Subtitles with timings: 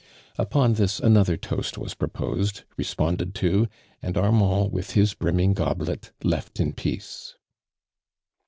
[0.39, 2.63] Upon this another toast was propcsed.
[2.75, 3.67] responded to,
[4.01, 7.35] and Arnumd with his brim ming goblet left in peace.